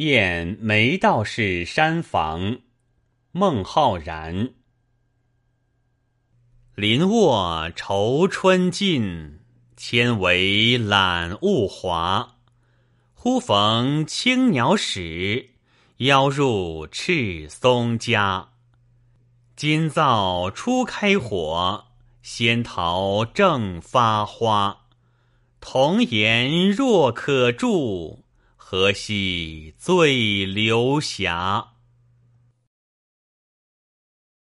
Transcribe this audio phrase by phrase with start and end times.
[0.00, 2.60] 燕梅道士山房，
[3.32, 4.54] 孟浩然。
[6.74, 9.40] 林卧愁春尽，
[9.76, 12.36] 千围揽物华。
[13.12, 15.50] 忽逢青鸟使，
[15.98, 18.48] 邀入赤松家。
[19.54, 21.88] 今灶初开火，
[22.22, 24.86] 仙桃正发花。
[25.60, 28.24] 童言若可住，
[28.72, 31.72] 何惜醉流霞。